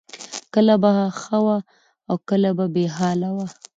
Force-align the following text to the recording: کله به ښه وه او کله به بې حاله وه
کله 0.53 0.75
به 0.81 0.89
ښه 1.21 1.37
وه 1.45 1.57
او 2.09 2.15
کله 2.29 2.49
به 2.57 2.65
بې 2.73 2.85
حاله 2.95 3.29
وه 3.35 3.47